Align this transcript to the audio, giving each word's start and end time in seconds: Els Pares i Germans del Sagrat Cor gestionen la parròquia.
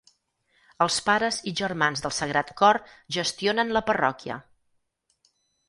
Els 0.85 0.95
Pares 1.09 1.37
i 1.51 1.53
Germans 1.59 2.01
del 2.07 2.15
Sagrat 2.21 2.51
Cor 2.63 2.81
gestionen 3.21 3.73
la 3.79 3.85
parròquia. 3.93 4.43